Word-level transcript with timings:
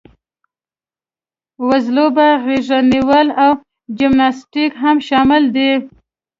وزلوبه، 1.67 2.27
غېږه 2.43 2.79
نیول 2.91 3.27
او 3.43 3.51
جمناسټیک 3.97 4.71
هم 4.83 4.97
شامل 5.07 5.43
دي. 5.55 5.71